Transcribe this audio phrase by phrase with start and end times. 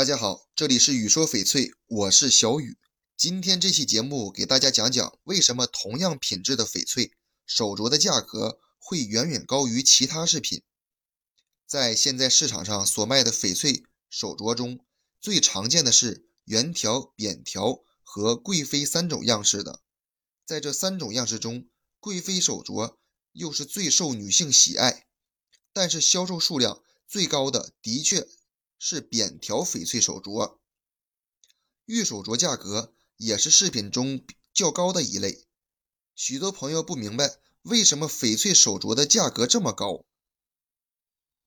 [0.00, 2.78] 大家好，这里是雨说翡翠，我是小雨。
[3.18, 7.12] 今天这期节目给大家讲讲为什么同样品质的翡翠
[7.44, 10.62] 手镯的价格会远远高于其他饰品。
[11.66, 14.80] 在现在市场上所卖的翡翠手镯中，
[15.20, 19.82] 最常见的是圆条、扁条和贵妃三种样式的。
[20.46, 22.96] 在这三种样式中，贵妃手镯
[23.32, 25.06] 又是最受女性喜爱，
[25.74, 28.26] 但是销售数量最高的的确。
[28.82, 30.56] 是扁条翡翠手镯，
[31.84, 35.46] 玉手镯价格也是饰品中较高的一类。
[36.14, 40.06] 许多朋友不明白为什么翡翠手镯的价格这么高，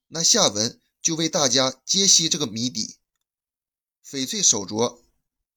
[0.10, 2.98] 那下文就为大家揭析这个谜底。
[4.06, 5.02] 翡翠手镯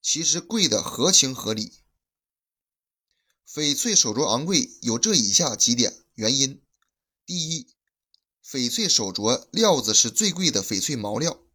[0.01, 1.75] 其实贵的合情合理。
[3.47, 6.63] 翡翠手镯昂贵有这以下几点原因：
[7.27, 7.69] 第一，
[8.43, 11.46] 翡翠手镯料子是最贵的翡翠毛料。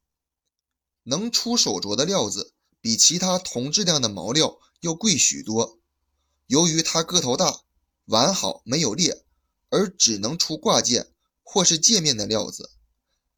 [1.11, 5.77] 能出手镯的料子比其他同质量的毛料要贵许多。
[6.48, 7.63] 由于它个头大、
[8.05, 9.26] 完好没有裂，
[9.70, 12.71] 而只能出挂件或是戒面的料子，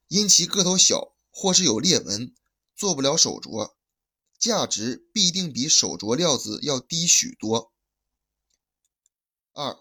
[0.08, 2.36] 因其个头小或是有裂纹，
[2.76, 3.74] 做不了手镯，
[4.38, 7.74] 价值必定比手镯料子要低许多。
[9.54, 9.80] 二，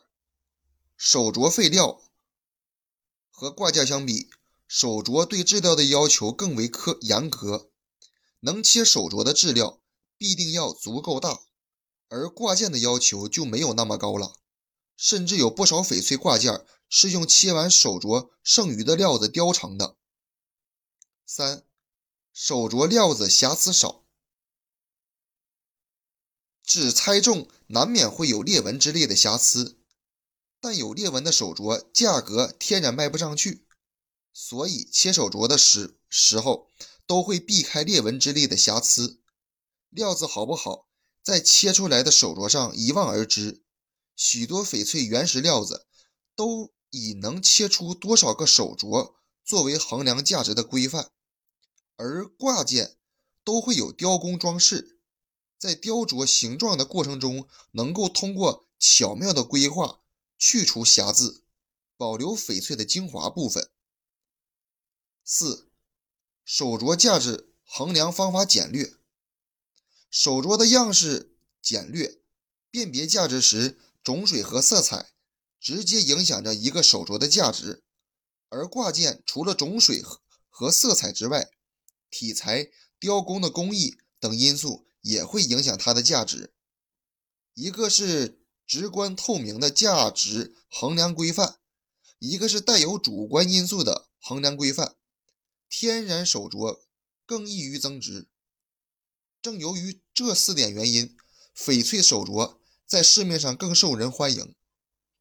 [0.97, 2.01] 手镯废料
[3.31, 4.31] 和挂件相比，
[4.67, 7.72] 手镯对质料的要求更为苛严格。
[8.45, 9.81] 能切手镯的质料
[10.19, 11.43] 必定要足够大，
[12.09, 14.35] 而挂件的要求就没有那么高了。
[14.97, 19.97] 甚至有不少翡翠挂件是用切完手镯剩余的料子雕成的。
[21.25, 21.65] 三，
[22.33, 24.05] 手镯料子瑕疵少，
[26.65, 29.79] 只猜中难免会有裂纹之类的瑕疵，
[30.61, 33.67] 但有裂纹的手镯价格天然卖不上去，
[34.33, 36.69] 所以切手镯的时时候。
[37.13, 39.21] 都会避开裂纹之类的瑕疵，
[39.91, 40.89] 料子好不好，
[41.23, 43.63] 在切出来的手镯上一望而知。
[44.17, 45.87] 许多翡翠原石料子
[46.35, 49.13] 都以能切出多少个手镯
[49.45, 51.11] 作为衡量价值的规范，
[51.97, 52.97] 而挂件
[53.45, 54.99] 都会有雕工装饰，
[55.59, 60.01] 在雕琢形状的过程中，能够通过巧妙的规划
[60.39, 61.45] 去除瑕疵，
[61.99, 63.69] 保留翡翠的精华部分。
[65.23, 65.69] 四。
[66.45, 68.95] 手镯价值衡量方法简略，
[70.11, 72.21] 手镯的样式简略，
[72.71, 75.13] 辨别价值时种水和色彩
[75.61, 77.83] 直接影响着一个手镯的价值。
[78.49, 80.03] 而挂件除了种水
[80.51, 81.51] 和色彩之外，
[82.11, 86.53] 体裁、雕工的工艺等因素也会影响它的价值。
[87.55, 91.61] 一个是直观透明的价值衡量规范，
[92.19, 94.97] 一个是带有主观因素的衡量规范。
[95.75, 96.83] 天然手镯
[97.25, 98.29] 更易于增值，
[99.41, 101.17] 正由于这四点原因，
[101.57, 104.55] 翡翠手镯在市面上更受人欢迎。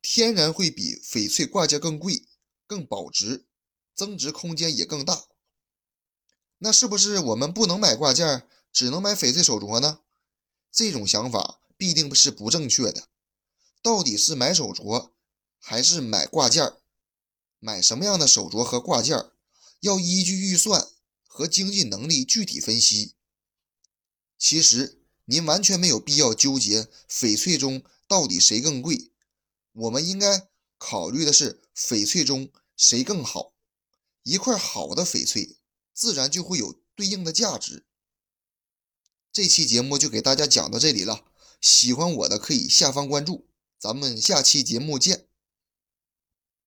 [0.02, 2.28] 天然会比翡翠挂件更贵、
[2.68, 3.46] 更保值，
[3.96, 5.24] 增值空间也更大。
[6.58, 10.02] 那是不是我们不能买挂件，只能买翡翠手镯呢？
[10.70, 13.08] 这种想法必定是不正确的。
[13.82, 15.14] 到底是买手镯
[15.58, 16.74] 还是买挂件？
[17.60, 19.32] 买什么样的手镯和挂件？
[19.82, 20.88] 要依据预算
[21.28, 23.14] 和经济能力具体分析。
[24.38, 29.12] 其实您完全没有必要纠结翡翠中到底谁更贵，
[29.74, 33.54] 我们应该考虑的是翡翠中谁更好。
[34.24, 35.58] 一块好的翡翠，
[35.94, 37.86] 自然就会有对应的价值。
[39.32, 41.26] 这期节目就给大家讲到这里了，
[41.60, 43.48] 喜欢我的可以下方关注，
[43.80, 45.31] 咱们下期节目见。